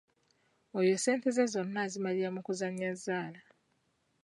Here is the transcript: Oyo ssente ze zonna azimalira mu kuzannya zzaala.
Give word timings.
Oyo 0.79 0.95
ssente 0.97 1.29
ze 1.35 1.45
zonna 1.53 1.79
azimalira 1.85 2.29
mu 2.35 2.41
kuzannya 2.45 2.89
zzaala. 2.97 3.41